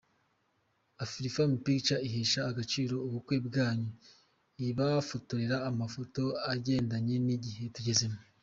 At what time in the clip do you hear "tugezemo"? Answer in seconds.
7.75-8.19